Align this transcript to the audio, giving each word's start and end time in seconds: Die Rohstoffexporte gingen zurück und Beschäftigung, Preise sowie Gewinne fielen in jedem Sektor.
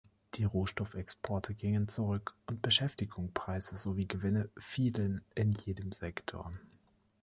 Die 0.33 0.45
Rohstoffexporte 0.45 1.53
gingen 1.53 1.87
zurück 1.87 2.33
und 2.47 2.63
Beschäftigung, 2.63 3.35
Preise 3.35 3.75
sowie 3.77 4.07
Gewinne 4.07 4.49
fielen 4.57 5.23
in 5.35 5.51
jedem 5.51 5.91
Sektor. 5.91 6.51